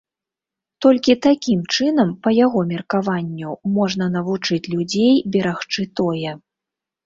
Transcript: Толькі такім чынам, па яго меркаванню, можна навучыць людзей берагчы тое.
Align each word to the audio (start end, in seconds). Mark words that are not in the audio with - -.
Толькі 0.85 1.13
такім 1.25 1.59
чынам, 1.75 2.15
па 2.25 2.33
яго 2.45 2.59
меркаванню, 2.73 3.51
можна 3.77 4.05
навучыць 4.17 4.63
людзей 4.75 5.15
берагчы 5.37 5.81
тое. 6.03 6.29